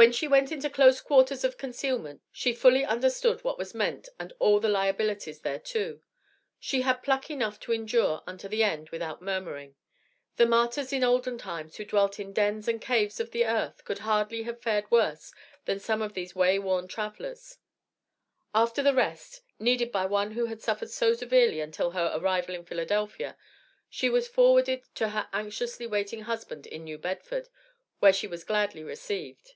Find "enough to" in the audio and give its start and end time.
7.32-7.72